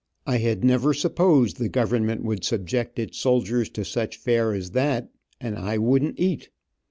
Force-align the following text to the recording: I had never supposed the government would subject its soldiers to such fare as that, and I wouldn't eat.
I 0.25 0.37
had 0.39 0.63
never 0.63 0.95
supposed 0.95 1.57
the 1.57 1.69
government 1.69 2.23
would 2.23 2.43
subject 2.43 2.97
its 2.97 3.19
soldiers 3.19 3.69
to 3.69 3.85
such 3.85 4.17
fare 4.17 4.51
as 4.51 4.71
that, 4.71 5.11
and 5.39 5.55
I 5.55 5.77
wouldn't 5.77 6.19
eat. 6.19 6.49